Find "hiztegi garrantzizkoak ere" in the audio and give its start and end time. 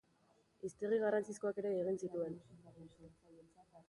0.69-1.73